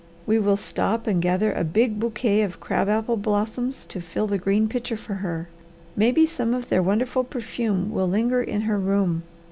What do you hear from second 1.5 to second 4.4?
a big bouquet of crab apple blossoms to fill the